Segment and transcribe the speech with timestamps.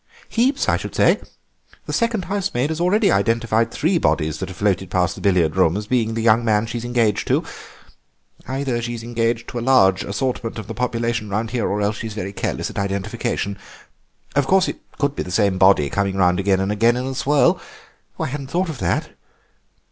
[0.29, 1.19] "Heaps, I should say.
[1.85, 5.73] The second housemaid has already identified three bodies that have floated past the billiard room
[5.75, 7.43] window as being the young man she's engaged to.
[8.47, 12.15] Either she's engaged to a large assortment of the population round here or else she's
[12.15, 13.59] very careless at identification.
[14.35, 17.13] Of course it may be the same body coming round again and again in a
[17.13, 17.61] swirl;
[18.19, 19.09] I hadn't thought of that."